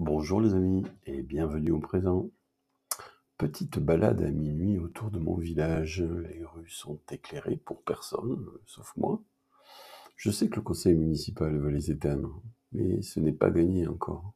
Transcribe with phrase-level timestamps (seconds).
[0.00, 2.30] Bonjour les amis et bienvenue au présent.
[3.36, 6.04] Petite balade à minuit autour de mon village.
[6.04, 9.20] Les rues sont éclairées pour personne, sauf moi.
[10.14, 12.40] Je sais que le conseil municipal veut les éteindre,
[12.70, 14.34] mais ce n'est pas gagné encore.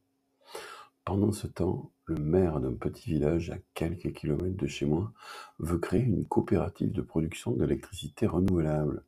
[1.05, 5.13] Pendant ce temps, le maire d'un petit village à quelques kilomètres de chez moi
[5.61, 9.05] veut créer une coopérative de production d'électricité renouvelable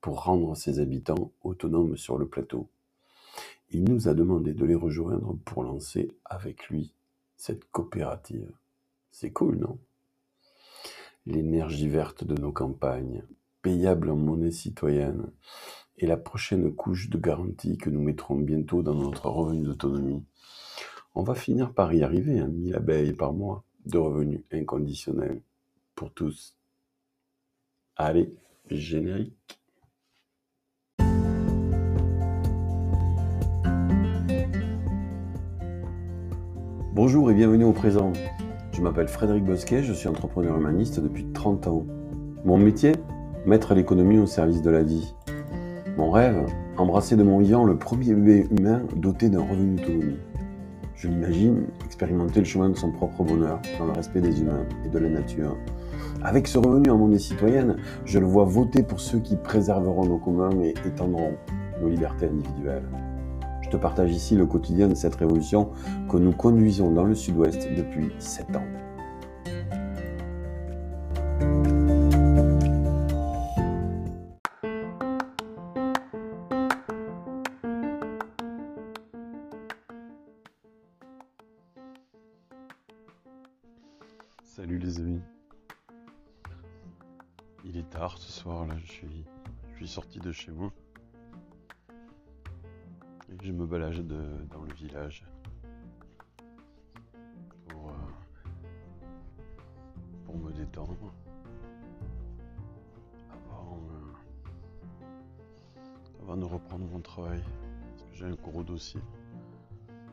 [0.00, 2.70] pour rendre ses habitants autonomes sur le plateau.
[3.70, 6.94] Il nous a demandé de les rejoindre pour lancer avec lui
[7.36, 8.50] cette coopérative.
[9.10, 9.78] C'est cool, non?
[11.26, 13.22] L'énergie verte de nos campagnes,
[13.60, 15.30] payable en monnaie citoyenne,
[15.98, 20.24] est la prochaine couche de garantie que nous mettrons bientôt dans notre revenu d'autonomie.
[21.14, 25.42] On va finir par y arriver, hein, 1000 abeilles par mois de revenus inconditionnels
[25.94, 26.56] pour tous.
[27.96, 28.32] Allez,
[28.70, 29.60] générique.
[37.00, 38.12] Bonjour et bienvenue au présent.
[38.72, 41.86] Je m'appelle Frédéric Bosquet, je suis entrepreneur humaniste depuis 30 ans.
[42.44, 42.90] Mon métier
[43.46, 45.14] Mettre l'économie au service de la vie.
[45.96, 46.44] Mon rêve
[46.76, 50.18] Embrasser de mon vivant le premier bébé humain doté d'un revenu d'autonomie.
[50.96, 54.88] Je l'imagine expérimenter le chemin de son propre bonheur dans le respect des humains et
[54.88, 55.56] de la nature.
[56.24, 60.18] Avec ce revenu en monnaie citoyenne, je le vois voter pour ceux qui préserveront nos
[60.18, 61.34] communs et étendront
[61.80, 62.82] nos libertés individuelles.
[63.68, 65.72] Je te partage ici le quotidien de cette révolution
[66.08, 68.64] que nous conduisons dans le sud-ouest depuis 7 ans.
[84.44, 85.20] Salut les amis.
[87.66, 89.26] Il est tard ce soir là, je suis,
[89.72, 90.72] je suis sorti de chez moi.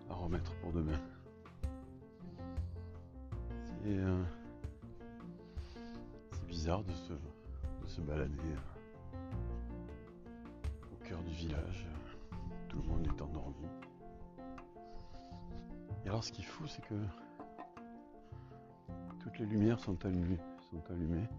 [0.10, 1.00] À remettre pour demain.
[3.84, 4.24] C'est euh,
[6.32, 9.18] c'est bizarre de se, de se balader euh,
[10.94, 11.88] au cœur du village.
[12.68, 13.68] Tout le monde est endormi.
[16.04, 16.96] Et alors ce qui est fou, c'est que
[19.20, 20.40] toutes les lumières sont allumées,
[20.72, 21.30] sont allumées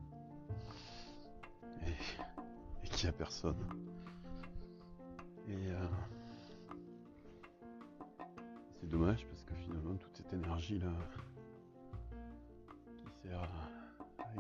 [1.84, 1.91] et,
[2.84, 3.66] et qu'il n'y a personne.
[5.48, 5.87] Et euh,
[8.86, 10.92] c'est dommage parce que finalement toute cette énergie là
[12.97, 13.69] qui sert à,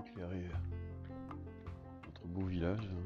[0.00, 0.44] éclairer
[2.04, 3.02] notre beau village, hein,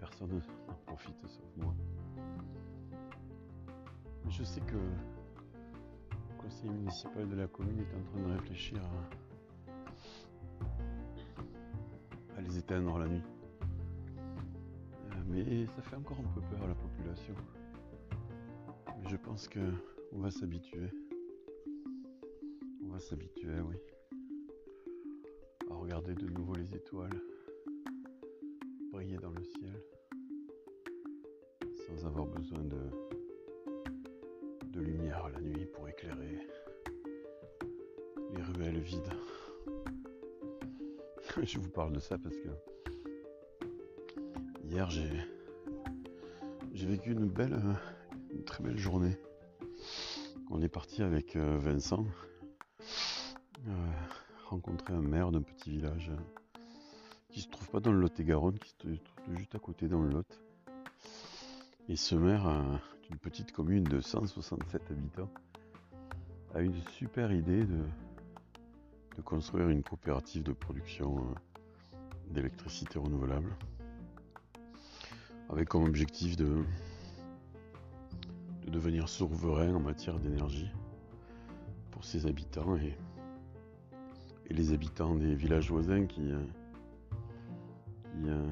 [0.00, 1.74] personne n'en profite sauf moi.
[4.28, 8.80] Je sais que le conseil municipal de la commune est en train de réfléchir
[12.34, 13.22] à, à les éteindre la nuit.
[15.12, 17.34] Euh, Mais ça fait encore un peu peur à la population.
[19.06, 19.60] Je pense que
[20.12, 20.88] on va s'habituer.
[22.82, 23.76] On va s'habituer, oui.
[25.70, 27.20] À regarder de nouveau les étoiles
[28.92, 29.82] briller dans le ciel
[31.86, 32.80] sans avoir besoin de,
[34.70, 36.38] de lumière la nuit pour éclairer
[38.34, 39.12] les ruelles vides.
[41.42, 42.48] Je vous parle de ça parce que
[44.64, 45.10] hier j'ai
[46.72, 47.60] j'ai vécu une belle,
[48.42, 49.16] très belle journée.
[50.50, 52.04] On est parti avec euh, Vincent
[53.66, 53.90] euh,
[54.46, 56.60] rencontrer un maire d'un petit village euh,
[57.30, 58.96] qui se trouve pas dans le Lot-et-Garonne, qui se trouve
[59.36, 60.40] juste à côté dans le Lot.
[61.88, 65.30] Et ce maire d'une petite commune de 167 habitants
[66.54, 67.84] a une super idée de,
[69.22, 71.16] construire une coopérative de production
[72.30, 73.54] d'électricité renouvelable
[75.50, 76.64] avec comme objectif de,
[78.64, 80.70] de devenir souverain en matière d'énergie
[81.90, 82.96] pour ses habitants et,
[84.48, 86.38] et les habitants des villages voisins qui, euh,
[88.26, 88.50] euh,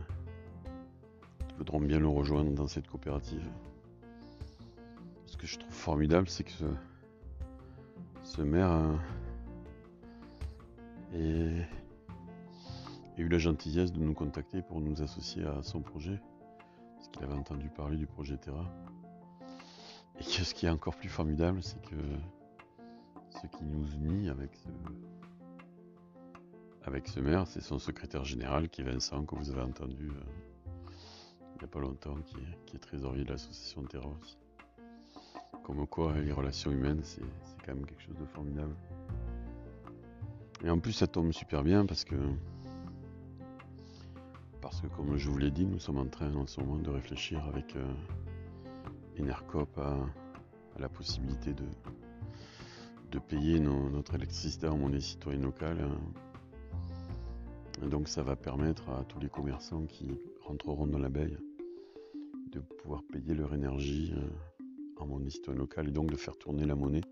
[1.57, 3.45] voudront bien le rejoindre dans cette coopérative.
[5.27, 6.53] Ce que je trouve formidable, c'est que
[8.23, 8.97] ce, maire euh,
[11.15, 11.67] ait,
[13.19, 16.21] ait eu la gentillesse de nous contacter pour nous associer à son projet,
[16.97, 18.71] parce qu'il avait entendu parler du projet Terra.
[20.23, 21.97] Et ce qui est encore plus formidable, c'est que
[23.31, 24.69] ce qui nous unit avec ce,
[26.85, 30.93] avec ce maire, c'est son secrétaire général qui est Vincent, que vous avez entendu euh,
[31.55, 34.39] il n'y a pas longtemps, qui est, qui est trésorier de l'association Terra aussi.
[35.65, 37.23] Comme quoi, les relations humaines, c'est
[37.67, 38.75] quand même quelque chose de formidable.
[40.65, 42.15] Et en plus, ça tombe super bien parce que,
[44.61, 46.91] parce que comme je vous l'ai dit, nous sommes en train en ce moment de
[46.91, 47.93] réfléchir avec euh,
[49.19, 49.97] Enercop à,
[50.79, 51.65] la possibilité de,
[53.11, 55.87] de payer notre électricité en monnaie citoyenne locale.
[57.83, 60.11] donc ça va permettre à tous les commerçants qui
[60.41, 61.37] rentreront dans l'abeille
[62.53, 64.63] de pouvoir payer leur énergie euh,
[64.97, 67.03] en monnaie citoyenne locale et donc de faire tourner la monnaie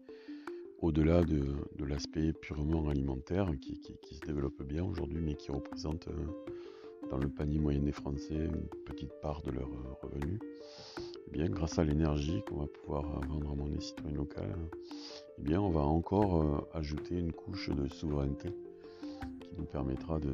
[0.80, 1.54] au-delà de,
[1.84, 3.80] l'aspect purement alimentaire qui,
[4.12, 8.68] se développe bien aujourd'hui mais qui représente euh, dans le panier moyen des Français une
[8.86, 10.38] petite part de leurs euh, revenus.
[11.32, 14.58] Grâce à l'énergie qu'on va pouvoir vendre en monnaie citoyenne locale,
[15.38, 18.50] eh bien, on va encore ajouter une couche de souveraineté
[19.40, 20.32] qui nous permettra de,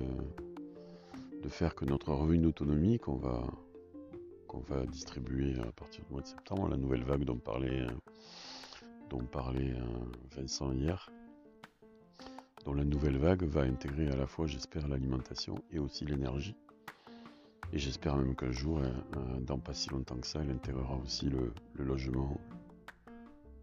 [1.49, 3.47] faire que notre revenu d'autonomie qu'on va,
[4.89, 7.87] distribuer à partir du mois de septembre, la nouvelle vague dont parlait,
[9.31, 11.09] parlait euh, Vincent hier,
[12.65, 16.57] dont la nouvelle vague va intégrer à la fois, j'espère, l'alimentation et aussi l'énergie.
[17.73, 20.97] Et j'espère même qu'un jour, euh, euh, dans pas si longtemps que ça, elle intégrera
[20.97, 22.41] aussi le, logement,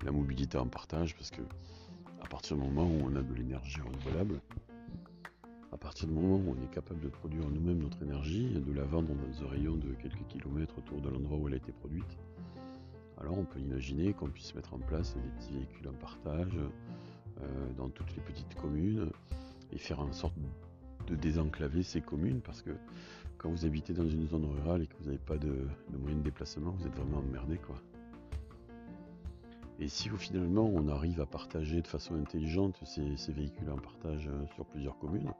[0.04, 1.42] la mobilité en partage, parce que
[2.22, 4.42] à partir du moment où on a de l'énergie renouvelable,
[5.72, 8.74] à partir du moment où on est capable de produire nous-mêmes notre énergie et de
[8.74, 11.72] la vendre dans un rayon de quelques kilomètres autour de l'endroit où elle a été
[11.72, 12.18] produite,
[13.20, 16.58] alors on peut imaginer qu'on puisse mettre en place des petits véhicules en partage
[17.42, 19.10] euh, dans toutes les petites communes
[19.72, 20.36] et faire en sorte
[21.08, 22.72] de désenclaver ces communes parce que
[23.44, 26.24] quand vous habitez dans une zone rurale et que vous n'avez pas de, moyens de
[26.24, 27.76] déplacement, vous êtes vraiment emmerdé quoi.
[29.80, 34.46] Et si finalement on arrive à partager de façon intelligente ces véhicules en partage euh,
[34.56, 35.34] sur plusieurs communes,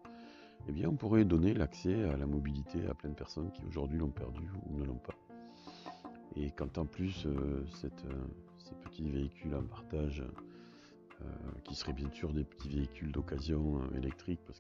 [0.68, 4.00] eh bien, on pourrait donner l'accès à la mobilité à plein de personnes qui aujourd'hui
[4.00, 5.16] l'ont perdu ou ne l'ont pas.
[6.36, 7.66] Et quand en plus euh, euh,
[8.58, 10.24] ces petits véhicules en partage,
[11.64, 14.60] qui seraient bien sûr des petits véhicules d'occasion électriques, parce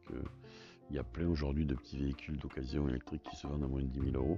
[0.94, 3.82] qu'il y a plein aujourd'hui de petits véhicules d'occasion électriques qui se vendent à moins
[3.82, 4.38] de 10 000 euros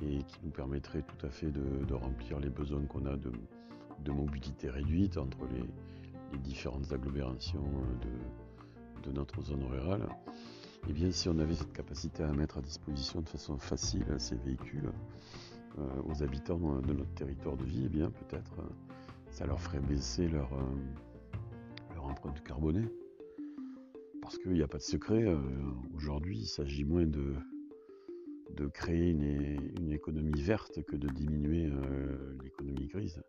[0.00, 4.70] et qui nous permettraient tout à fait de, remplir les besoins qu'on a de, mobilité
[4.70, 7.64] réduite entre les, différentes agglomérations
[9.04, 10.02] de notre zone rurale.
[10.02, 14.04] Et eh bien, si on avait cette capacité à mettre à disposition de façon facile
[14.18, 14.90] ces véhicules
[15.78, 18.68] euh, aux habitants de notre territoire de vie, eh bien, peut-être euh,
[19.30, 22.86] ça leur ferait baisser leur, euh, leur empreinte carbonée.
[24.26, 25.24] Parce qu'il n'y a pas de secret,
[25.94, 27.34] aujourd'hui, il s'agit moins de,
[28.56, 29.22] de créer une,
[29.78, 31.70] une, économie verte que de diminuer
[32.42, 33.22] l'économie grise.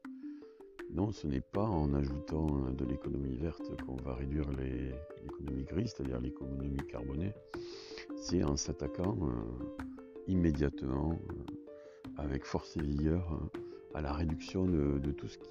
[0.89, 5.93] Non, ce n'est pas en ajoutant euh, de l'économie verte qu'on va réduire l'économie grise,
[5.95, 7.33] c'est-à-dire l'économie carbonée.
[8.15, 9.75] C'est en s'attaquant euh,
[10.27, 13.39] immédiatement, euh, avec force et vigueur,
[13.93, 15.47] à la réduction de, tout ce qui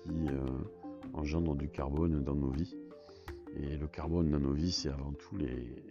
[1.12, 2.76] engendre du carbone dans nos vies.
[3.58, 5.82] Et le carbone dans nos vies, c'est avant tout les,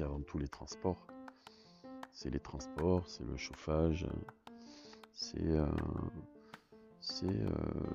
[0.00, 1.06] avant tout les transports.
[2.12, 4.06] C'est les transports, c'est le chauffage,
[5.12, 5.66] c'est euh,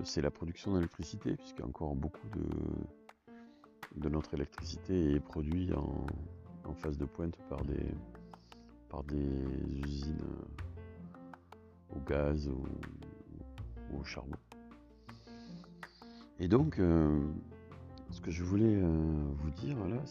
[0.04, 2.28] c'est la production d'électricité, puisque encore beaucoup
[3.96, 6.06] de, notre électricité est produite en,
[6.76, 7.92] phase de pointe par des,
[8.88, 9.44] par des
[9.86, 10.24] usines
[11.94, 12.64] au gaz ou,
[13.98, 14.38] au charbon.
[16.40, 17.20] Et donc, euh,
[18.12, 20.02] ce que je voulais euh, vous dire là,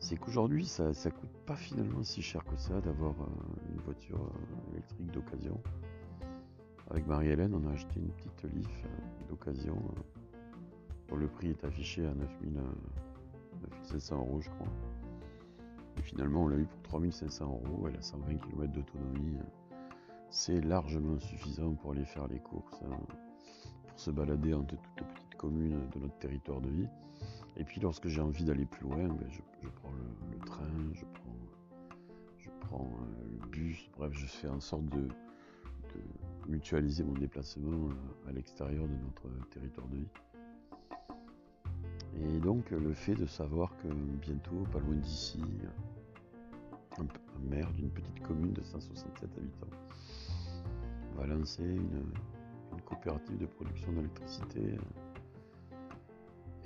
[0.00, 3.14] c'est qu'aujourd'hui, ça ne coûte pas finalement si cher que ça d'avoir
[3.70, 4.32] une voiture
[4.72, 5.60] électrique d'occasion.
[6.90, 8.88] Avec Marie-Hélène, on a acheté une petite Leaf euh,
[9.28, 14.68] d'occasion euh, le prix est affiché à 9700 euh, euros, je crois.
[15.98, 17.88] Et finalement, on l'a eu pour 3500 euros.
[17.88, 19.36] Elle a 120 km d'autonomie.
[20.30, 22.96] C'est largement suffisant pour aller faire les courses, hein,
[23.98, 26.88] se balader entre toutes les petites communes de notre territoire de vie.
[27.56, 29.92] Et puis, lorsque j'ai envie d'aller plus loin, ben, je, prends
[30.30, 31.98] le, train, je prends,
[32.38, 32.90] je prends
[33.40, 33.90] le bus.
[33.96, 35.08] Bref, je fais en sorte de
[36.46, 40.08] mutualiser mon déplacement euh, à l'extérieur de notre territoire de vie.
[42.20, 45.42] Et donc le fait de savoir que bientôt, pas loin d'ici,
[46.98, 47.06] un,
[47.48, 49.76] maire d'une petite commune de 167 habitants
[51.16, 52.12] va lancer une,
[52.84, 54.78] coopérative de production d'électricité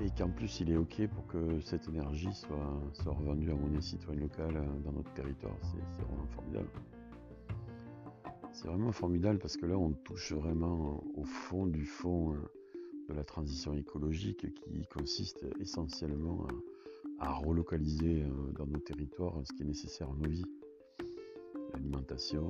[0.00, 3.80] et qu'en plus il est OK pour que cette énergie soit, soit revendue à monnaie
[3.80, 4.54] citoyenne locale
[4.84, 5.56] dans notre territoire.
[5.62, 6.68] C'est vraiment formidable.
[8.52, 12.36] C'est vraiment formidable parce que là, on touche vraiment au fond du fond euh,
[13.08, 16.46] de la transition écologique qui consiste essentiellement
[17.18, 20.44] à, relocaliser euh, dans nos territoires ce qui est nécessaire à nos vies.
[21.72, 22.46] L'alimentation,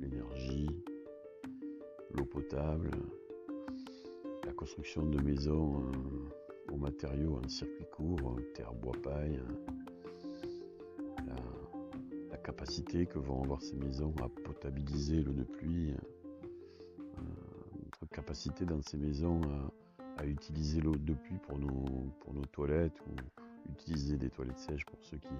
[0.00, 0.68] l'énergie,
[2.16, 2.90] l'eau potable,
[4.44, 9.40] la construction de maisons euh, aux matériaux en circuit court, terre, bois, paille,
[12.30, 17.18] la, capacité que vont avoir ces maisons à potabiliser l'eau de pluie, euh,
[18.00, 19.40] notre capacité dans ces maisons
[20.16, 24.84] à, utiliser l'eau de pluie pour nos, pour nos toilettes ou utiliser des toilettes sèches
[24.84, 25.34] pour ceux qui,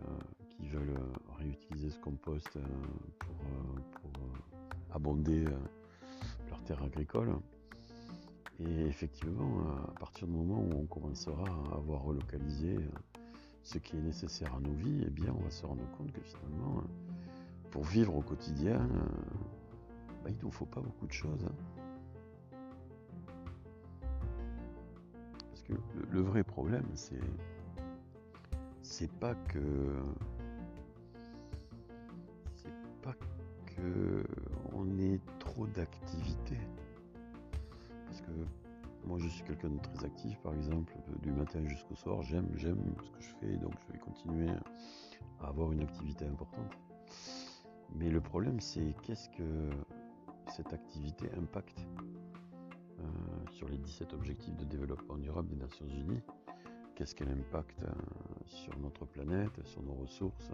[0.00, 0.04] euh,
[0.50, 0.94] qui veulent
[1.38, 2.56] réutiliser ce compost
[3.18, 3.36] pour,
[4.00, 4.12] pour
[4.94, 5.44] abonder
[6.48, 7.34] leur terre agricole.
[8.60, 12.88] Et effectivement, à partir du moment où on commencera à avoir relocalisé euh,
[13.64, 16.20] ce qui est nécessaire à nos vies, eh bien, on va se rendre compte que
[16.20, 16.82] finalement, euh,
[17.70, 19.06] pour vivre au quotidien, euh,
[20.22, 21.44] bah, il ne nous faut pas beaucoup de choses.
[21.44, 22.56] Hein.
[25.50, 25.72] Parce que
[26.12, 27.20] le, vrai problème, c'est
[28.82, 29.96] c'est pas que
[32.54, 32.72] c'est
[33.02, 33.14] pas
[33.66, 34.24] que
[35.38, 36.58] trop d'activités
[38.06, 38.32] parce que
[39.06, 42.94] moi je suis quelqu'un de très actif par exemple, du matin jusqu'au soir, j'aime, j'aime
[43.02, 44.48] ce que je fais, donc je vais continuer
[45.40, 46.78] à avoir une activité importante.
[47.94, 49.70] Mais le problème c'est qu'est-ce que
[50.48, 51.86] cette activité impacte
[53.00, 53.02] euh,
[53.50, 56.22] sur les 17 objectifs de développement durable des Nations Unies?
[56.94, 57.92] Qu'est-ce qu'elle impacte euh,
[58.46, 60.50] sur notre planète, sur nos ressources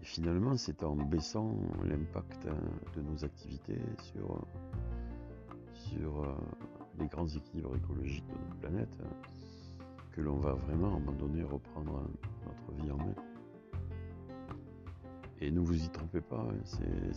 [0.00, 2.52] Et finalement, c'est en baissant l'impact euh,
[2.96, 4.46] de nos activités sur
[5.74, 6.34] sur euh,
[6.98, 8.98] les grands équilibres écologiques de notre planète
[10.12, 12.08] que l'on va vraiment à un moment donné reprendre
[12.46, 13.14] notre vie en main.
[15.40, 17.12] Et ne vous y trompez pas, hein,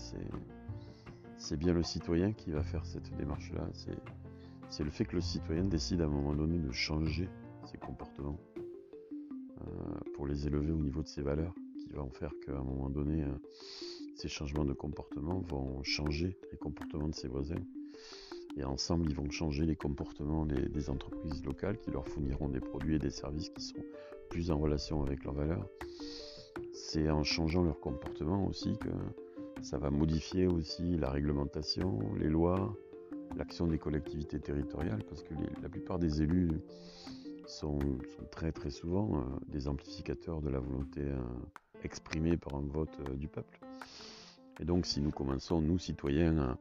[1.38, 3.69] c'est bien le citoyen qui va faire cette démarche-là.
[4.69, 7.29] C'est le fait que le citoyen décide à un moment donné de changer
[7.65, 11.53] ses comportements euh, pour les élever au niveau de ses valeurs,
[11.89, 13.34] qui en faire qu'à un moment donné, euh,
[14.15, 17.63] ces changements de comportement vont changer les comportements de ses voisins
[18.58, 22.96] et ensemble, ils vont changer les comportements des, entreprises locales qui leur fourniront des produits
[22.96, 23.84] et des services qui sont
[24.29, 25.67] plus en relation avec leurs valeurs.
[26.74, 28.89] C'est en changeant leur comportement aussi que
[29.62, 32.75] ça va modifier aussi la réglementation, les lois,
[33.38, 36.51] l'action des collectivités territoriales, parce que la plupart des élus
[37.46, 37.79] sont,
[38.31, 41.17] très très souvent euh, des amplificateurs de la volonté euh,
[41.83, 43.59] exprimée par un vote euh, du peuple.
[44.59, 46.57] Et donc si nous commençons, nous citoyens,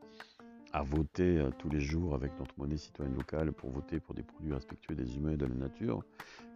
[0.73, 4.23] à voter euh, tous les jours avec notre monnaie citoyenne locale pour voter pour des
[4.23, 6.03] produits respectueux des humains et de la nature,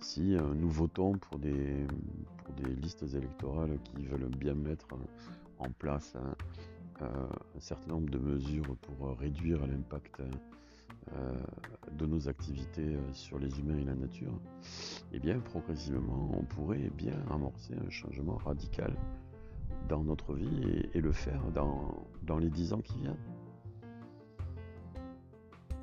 [0.00, 1.86] si euh, nous votons pour des,
[2.44, 4.88] pour des listes électorales qui veulent bien mettre
[5.58, 6.14] en place
[7.00, 10.20] un certain nombre de mesures pour réduire l'impact
[11.92, 14.32] de nos activités sur les humains et la nature,
[15.12, 18.96] eh bien progressivement on pourrait bien amorcer un changement radical
[19.88, 23.16] dans notre vie et, le faire dans, dans les dix ans qui viennent.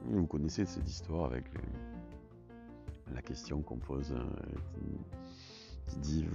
[0.06, 1.46] Vous connaissez cette histoire avec
[3.14, 4.24] la question qu'on pose euh,
[5.88, 6.26] qui, dit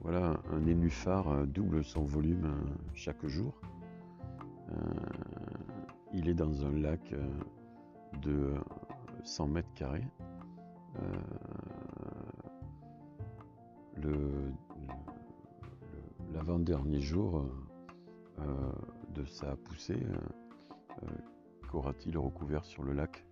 [0.00, 3.60] voilà, un nénuphar euh, double son volume euh, chaque jour.
[6.12, 7.14] il est dans un lac
[8.22, 8.54] de
[9.24, 10.06] 100 mètres carrés.
[13.96, 14.52] le,
[16.32, 17.44] l'avant-dernier jour
[19.14, 20.06] de sa poussée,
[21.70, 23.24] qu'aura-t-il recouvert sur le lac?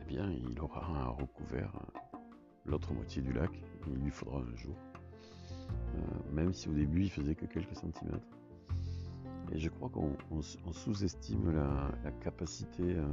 [0.00, 1.72] Eh bien, il aura recouvert
[2.64, 3.50] l'autre moitié du lac,
[3.86, 4.76] il lui faudra un jour.
[5.94, 8.26] Euh, même si au début il faisait que quelques centimètres.
[9.54, 10.42] Et je crois qu'on
[10.72, 13.04] sous-estime la, capacité euh,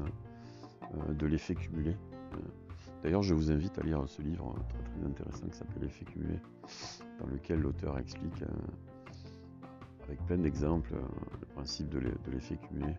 [0.96, 1.96] euh, de l'effet cumulé.
[3.04, 6.40] D'ailleurs, je vous invite à lire ce livre très très intéressant qui s'appelle L'effet cumulé,
[7.20, 8.44] dans lequel l'auteur explique
[10.04, 10.94] avec plein d'exemples
[11.40, 12.00] le principe de
[12.32, 12.96] l'effet cumulé.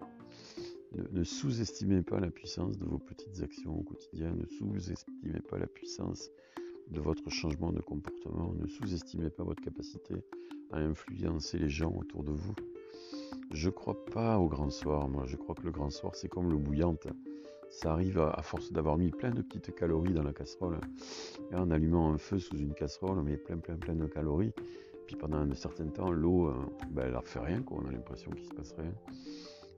[1.12, 5.66] Ne, sous-estimez pas la puissance de vos petites actions au quotidien, ne sous-estimez pas la
[5.66, 6.30] puissance
[6.90, 10.14] de votre changement de comportement, ne sous-estimez pas votre capacité
[10.72, 12.54] à influencer les gens autour de vous.
[13.52, 16.50] Je crois pas au grand soir, moi je crois que le grand soir c'est comme
[16.50, 17.06] l'eau bouillante.
[17.70, 20.78] Ça arrive à, force d'avoir mis plein de petites calories dans la casserole.
[21.52, 24.52] Et en allumant un feu sous une casserole, on met plein plein plein de calories.
[25.06, 26.54] Puis pendant un certain temps, l'eau, euh,
[26.90, 28.92] ben, elle ne fait rien, on a l'impression qu'il se passe rien.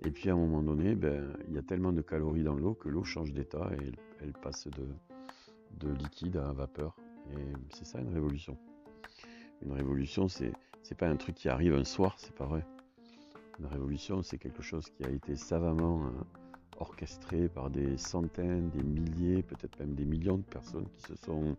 [0.05, 2.75] Et puis à un moment donné, ben, il y a tellement de calories dans l'eau
[2.75, 4.87] que l'eau change d'état et elle, passe de,
[5.87, 6.97] de, liquide à vapeur.
[7.31, 8.57] Et c'est ça une révolution.
[9.63, 10.53] Une révolution, c'est
[10.99, 12.67] pas un truc qui arrive un soir, c'est pas vrai.
[13.63, 16.27] Une révolution, c'est quelque chose qui a été savamment hein,
[16.81, 21.57] orchestré par des centaines, des milliers, peut-être même des millions de personnes qui se sont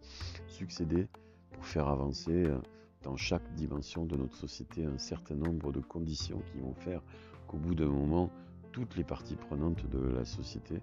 [0.48, 1.08] succédées
[1.54, 2.58] pour faire avancer euh,
[3.04, 7.02] dans chaque dimension de notre société un certain nombre de conditions qui vont faire
[7.48, 8.30] qu'au bout d'un moment,
[8.74, 10.82] toutes les parties prenantes de la société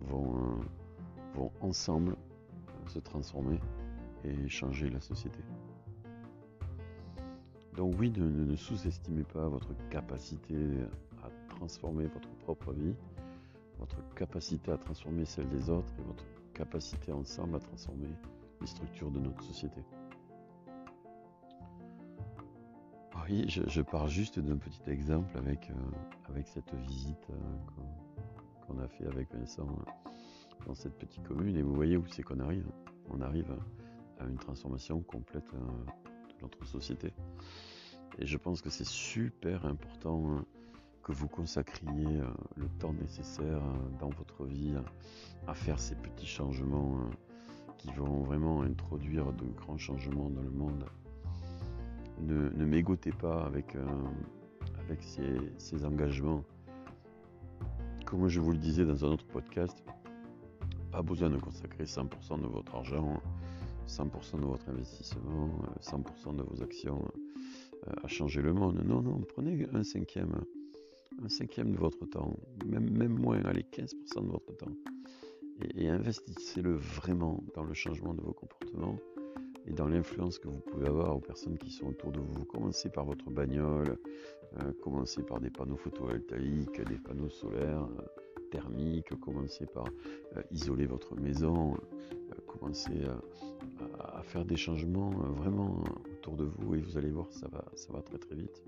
[0.00, 3.60] vont, euh, vont ensemble euh, se transformer
[4.24, 5.38] et changer la société.
[7.76, 10.56] Donc oui, ne, sous-estimez pas votre capacité
[11.24, 12.94] à transformer votre propre vie,
[13.78, 18.08] votre capacité à transformer celle des autres et votre capacité ensemble à transformer
[18.60, 19.80] les structures de notre société.
[23.28, 27.84] Oui, je, pars juste d'un petit exemple avec, euh, cette visite euh,
[28.66, 30.10] qu'on a fait avec Vincent euh,
[30.66, 31.56] dans cette petite commune.
[31.56, 32.66] Et vous voyez où c'est qu'on arrive.
[33.10, 33.50] On arrive
[34.20, 35.50] à une transformation complète
[36.64, 37.12] société.
[38.18, 40.44] Et je pense que c'est super important hein,
[41.02, 42.20] que vous consacriez
[42.56, 43.60] le temps nécessaire
[43.98, 44.74] dans votre vie
[45.46, 46.98] à faire ces petits changements
[47.76, 50.84] qui vont vraiment introduire de grands changements dans le monde
[52.20, 53.86] ne, ne m'égotez pas avec, euh,
[54.80, 56.44] avec ces, engagements.
[58.06, 59.82] Comme je vous le disais dans un autre podcast,
[60.90, 63.20] pas besoin de consacrer 100% de votre argent,
[63.86, 65.50] 100% de votre investissement,
[65.80, 67.04] 100% de vos actions
[67.86, 68.82] euh, à changer le monde.
[68.84, 70.34] Non, non, prenez un cinquième,
[71.22, 72.34] un cinquième de votre temps,
[72.66, 74.72] même, moins, allez, 15% de votre temps.
[75.76, 78.98] et investissez-le vraiment dans le changement de vos comportements
[79.66, 82.44] et dans l'influence que vous pouvez avoir aux personnes qui sont autour de vous.
[82.44, 83.98] Commencez par votre bagnole,
[84.60, 88.23] euh, commencez par des panneaux photovoltaïques, des panneaux solaires euh,
[88.54, 89.86] thermiques, commencez par
[90.36, 91.76] euh, isoler votre maison,
[92.46, 93.02] commencez
[93.98, 95.82] à, faire des changements vraiment
[96.12, 98.62] autour de vous et vous allez voir, ça va, ça va très très vite.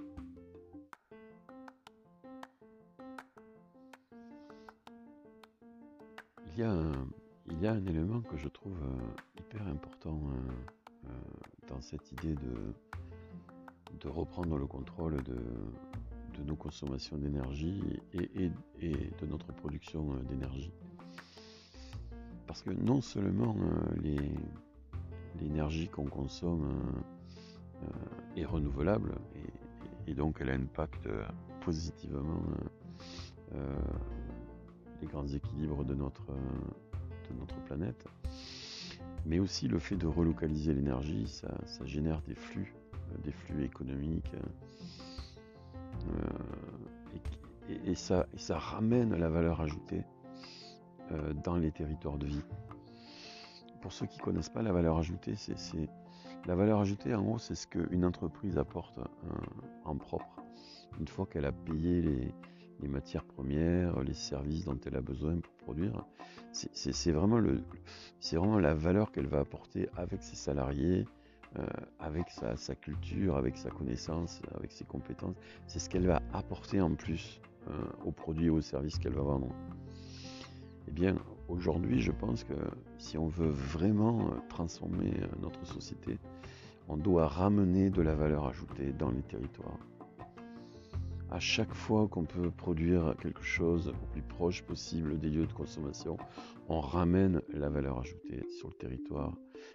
[6.52, 6.92] Il y a un,
[7.48, 8.78] il y a un élément que je trouve
[9.38, 10.20] hyper important
[11.04, 11.08] euh,
[11.68, 12.34] dans cette idée
[14.00, 15.36] de reprendre le contrôle de,
[16.38, 18.50] de nos consommations d'énergie et,
[18.80, 20.72] de notre production euh, d'énergie.
[22.46, 24.18] Parce que non seulement euh,
[25.40, 27.02] l'énergie qu'on consomme
[28.36, 29.16] est renouvelable
[30.06, 31.08] et, donc elle impacte
[31.60, 32.40] positivement
[35.00, 36.22] les grands équilibres de notre,
[37.66, 38.06] planète,
[39.24, 41.50] mais aussi le fait de relocaliser l'énergie, ça,
[41.84, 44.30] génère des flux, euh, des flux économiques,
[46.06, 50.04] euh, et, ça, ramène la valeur ajoutée
[51.12, 52.44] euh, dans les territoires de vie.
[53.80, 55.88] Pour ceux qui ne connaissent pas la valeur ajoutée, c'est
[56.46, 58.98] la valeur ajoutée, en gros, c'est ce qu'une entreprise apporte
[59.84, 60.42] en propre.
[61.00, 62.02] Une fois qu'elle a payé
[62.80, 66.04] les, matières premières, les services dont elle a besoin pour produire.
[66.52, 71.04] C'est vraiment la valeur qu'elle va apporter avec ses salariés,
[71.58, 71.66] euh,
[71.98, 75.36] avec sa, culture, avec sa connaissance, avec ses compétences.
[75.66, 77.72] C'est ce qu'elle va apporter en plus euh,
[78.04, 79.48] aux produits et aux services qu'elle va vendre.
[80.88, 81.16] Eh bien,
[81.48, 82.54] aujourd'hui, je pense que
[82.98, 86.18] si on veut vraiment transformer notre société,
[86.88, 89.78] on doit ramener de la valeur ajoutée dans les territoires
[91.30, 95.52] à chaque fois qu'on peut produire quelque chose au plus proche possible des lieux de
[95.52, 96.16] consommation,
[96.68, 99.34] on ramène la valeur ajoutée sur le territoire.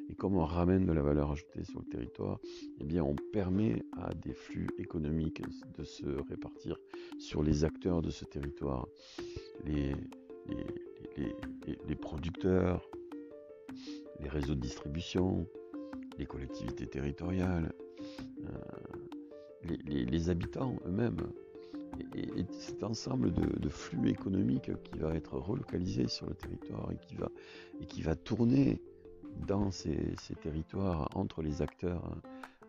[0.09, 2.39] Et comme on ramène de la valeur ajoutée sur le territoire,
[2.79, 5.41] eh bien on permet à des flux économiques
[5.77, 6.77] de se répartir
[7.19, 8.87] sur les acteurs de ce territoire.
[9.65, 9.95] Les,
[11.95, 12.89] producteurs,
[14.19, 15.47] les réseaux de distribution,
[16.17, 17.73] les collectivités territoriales,
[18.45, 21.17] euh, les, habitants eux-mêmes
[22.15, 27.15] et, cet ensemble de, flux économiques qui va être relocalisé sur le territoire et qui
[27.15, 27.29] va,
[27.79, 28.81] et qui va tourner
[29.47, 32.03] dans ces, territoires entre les acteurs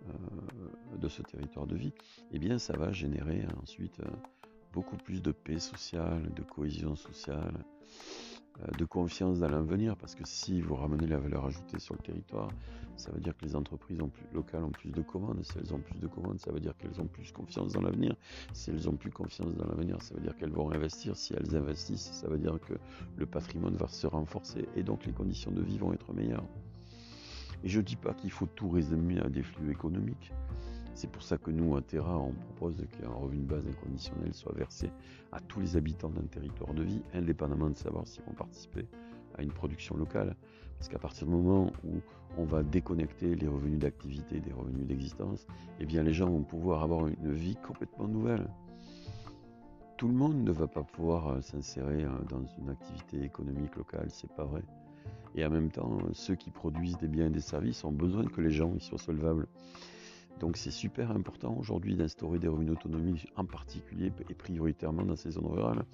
[0.09, 1.93] euh, de ce territoire de vie,
[2.33, 4.11] eh bien ça va générer ensuite euh,
[4.73, 7.65] beaucoup plus de paix sociale, de cohésion sociale,
[8.79, 12.51] de confiance dans l'avenir, parce que si vous ramenez la valeur ajoutée sur le territoire,
[12.97, 13.99] ça veut dire que les entreprises
[14.33, 15.43] locales ont plus de commandes.
[15.43, 18.15] Si elles ont plus de commandes, ça veut dire qu'elles ont plus confiance dans l'avenir.
[18.53, 21.17] Si elles ont plus confiance dans l'avenir, ça veut dire qu'elles vont investir.
[21.17, 22.75] Si elles investissent, ça veut dire que
[23.17, 26.47] le patrimoine va se renforcer et donc les conditions de vie vont être meilleures.
[27.65, 30.33] Et je ne dis pas qu'il faut tout résumer à des flux économiques.
[30.95, 34.55] C'est pour ça que nous, à Terra, on propose qu'un revenu de base inconditionnel soit
[34.55, 34.91] versé
[35.33, 38.87] à tous les habitants d'un territoire de vie, indépendamment de savoir s'ils vont participer
[39.37, 40.37] à une production locale.
[40.79, 42.01] Parce qu'à partir du moment où
[42.37, 45.47] on va déconnecter les revenus d'activité des revenus d'existence,
[45.81, 48.47] eh bien les gens vont pouvoir avoir une vie complètement nouvelle.
[49.97, 54.09] Tout le monde ne va pas pouvoir euh, s'insérer euh, dans une activité économique locale,
[54.11, 54.63] c'est pas vrai.
[55.35, 58.41] Et en même temps, ceux qui produisent des biens et des services ont besoin que
[58.41, 59.47] les gens y soient solvables.
[60.43, 65.31] Donc c'est super important aujourd'hui d'instaurer des revenus d'autonomie, en particulier et prioritairement dans ces
[65.31, 65.85] zones rurales,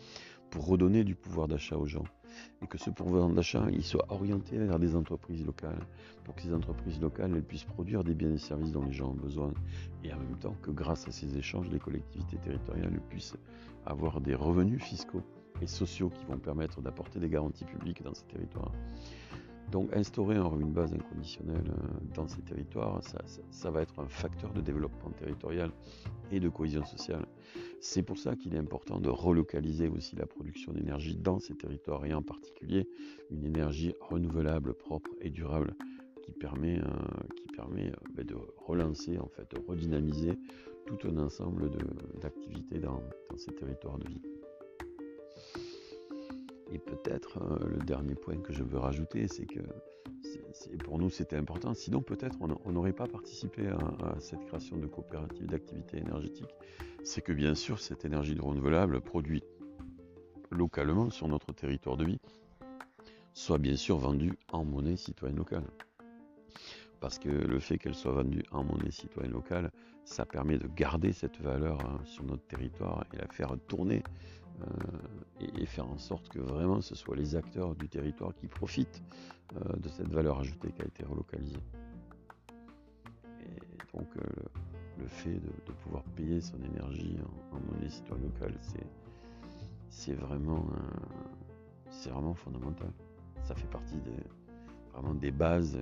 [0.48, 2.06] pour redonner du pouvoir d'achat aux gens.
[2.62, 5.86] Et que ce pouvoir d'achat, il soit orienté vers des entreprises locales,
[6.24, 9.20] pour que ces entreprises locales puissent produire des biens et services dont les gens ont
[9.22, 9.52] besoin.
[10.02, 13.36] Et en même temps que grâce à ces échanges, les collectivités territoriales puissent
[13.84, 15.22] avoir des revenus fiscaux
[15.60, 18.72] et sociaux qui vont permettre d'apporter des garanties publiques dans ces territoires.
[19.70, 23.02] Donc instaurer un revenu de base inconditionnel euh, dans ces territoires,
[23.50, 25.70] ça, va être un facteur de développement territorial
[26.32, 27.26] et de cohésion sociale.
[27.80, 32.04] C'est pour ça qu'il est important de relocaliser aussi la production d'énergie dans ces territoires
[32.06, 32.88] et en particulier
[33.30, 35.74] une énergie renouvelable, propre et durable
[36.22, 36.84] qui permet, euh,
[37.58, 40.38] euh, ben, de relancer, en fait, de redynamiser
[40.86, 41.70] tout un ensemble
[42.20, 43.02] d'activités dans
[43.36, 44.37] ces territoires de vie.
[46.70, 49.60] Et peut-être euh, le dernier point que je veux rajouter, c'est que
[50.84, 51.74] pour nous c'était important.
[51.74, 56.54] Sinon peut-être on n'aurait pas participé à, cette création de coopératives d'activité énergétique.
[57.04, 59.44] C'est que bien sûr cette énergie renouvelable produite
[60.50, 62.18] localement sur notre territoire de vie
[63.34, 65.64] soit bien sûr vendue en monnaie citoyenne locale.
[67.00, 69.70] Parce que le fait qu'elle soit vendue en monnaie citoyenne locale,
[70.04, 74.02] ça permet de garder cette valeur hein, sur notre territoire et la faire tourner
[74.60, 79.02] euh, et, faire en sorte que vraiment ce soit les acteurs du territoire qui profitent
[79.54, 81.60] euh, de cette valeur ajoutée qui a été relocalisée.
[83.40, 84.22] Et donc euh,
[84.98, 87.18] le, fait de, pouvoir payer son énergie
[87.52, 88.54] en, monnaie citoyenne locale,
[89.90, 90.64] c'est vraiment,
[92.34, 92.90] fondamental.
[93.42, 94.00] Ça fait partie
[94.92, 95.78] vraiment des bases,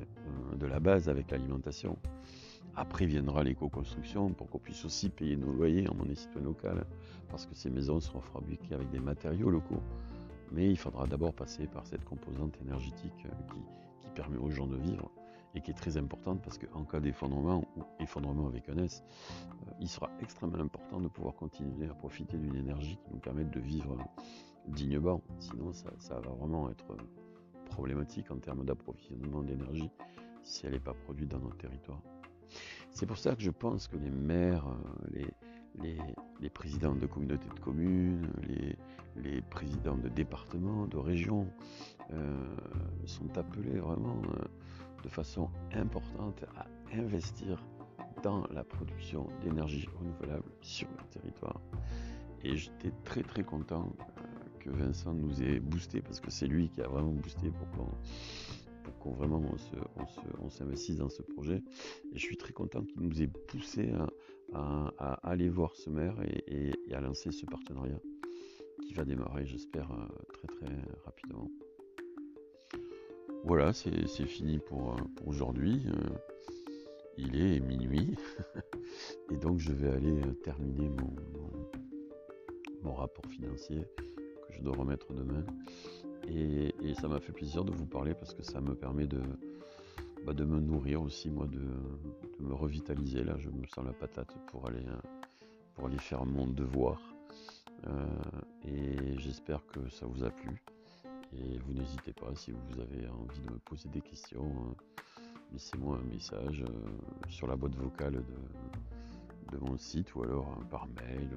[0.56, 1.96] de la base avec l'alimentation.
[2.78, 6.86] Après viendra l'éco-construction pour qu'on puisse aussi payer nos loyers en monnaie citoyenne locale,
[7.30, 9.82] parce que ces maisons seront fabriquées avec des matériaux locaux.
[10.52, 13.52] Mais il faudra d'abord passer par cette composante énergétique euh,
[14.02, 15.10] qui, permet aux gens de vivre
[15.54, 19.02] et qui est très importante parce qu'en cas d'effondrement ou effondrement avec un S,
[19.66, 23.50] euh, il sera extrêmement important de pouvoir continuer à profiter d'une énergie qui nous permette
[23.50, 23.96] de vivre
[24.68, 25.22] dignement.
[25.38, 26.96] Sinon, ça, ça va vraiment être
[27.70, 29.90] problématique en termes d'approvisionnement d'énergie
[30.42, 32.00] si elle n'est pas produite dans notre territoire.
[32.96, 34.64] C'est pour ça que je pense que les maires,
[35.14, 35.26] euh,
[36.40, 38.26] les, présidents de communautés de communes,
[39.22, 41.46] les, présidents de départements, de régions,
[42.14, 42.56] euh,
[43.04, 46.64] sont appelés vraiment euh, de façon importante à
[46.96, 47.62] investir
[48.22, 51.60] dans la production d'énergie renouvelable sur le territoire.
[52.44, 53.92] Et j'étais très très content
[54.58, 57.90] que Vincent nous ait boosté parce que c'est lui qui a vraiment boosté pour qu'on
[59.14, 59.42] vraiment
[60.40, 61.62] on s'investisse dans ce projet.
[62.12, 63.92] Et je suis très content qu'il nous ait poussé
[64.52, 66.16] à, aller voir ce maire
[66.46, 68.00] et, à lancer ce partenariat
[68.86, 70.72] qui va démarrer, j'espère, euh, très très
[71.04, 71.50] rapidement.
[73.44, 75.82] Voilà, c'est fini pour, aujourd'hui.
[75.86, 76.10] Euh,
[77.18, 78.14] il est minuit
[79.30, 80.90] et donc je vais aller euh, terminer
[82.82, 83.82] mon rapport financier
[84.48, 85.44] que je dois remettre demain.
[86.28, 89.20] Et, ça m'a fait plaisir de vous parler parce que ça me permet de,
[90.24, 91.60] bah, me nourrir aussi, moi, de,
[92.40, 93.22] me revitaliser.
[93.22, 94.84] Là, je me sens la patate pour aller,
[95.74, 97.00] pour aller faire mon devoir.
[97.86, 98.06] Euh,
[98.64, 100.62] et j'espère que ça vous a plu.
[101.32, 105.98] Et vous n'hésitez pas, si vous avez envie de me poser des questions, euh, laissez-moi
[105.98, 111.28] un message euh, sur la boîte vocale de, de, mon site ou alors par mail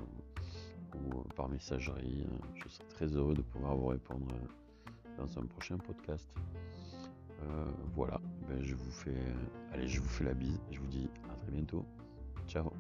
[0.96, 2.26] ou, par messagerie.
[2.56, 4.28] Je serai très heureux de pouvoir vous répondre
[5.20, 6.28] dans un prochain podcast.
[7.44, 9.16] Euh, voilà, ben, je vous fais,
[9.74, 10.60] allez, je vous fais la bise.
[10.72, 11.86] Je vous dis à très bientôt.
[12.48, 12.72] Ciao.